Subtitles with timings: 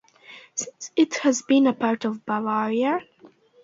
[0.55, 3.01] Since then it has been part of Bavaria.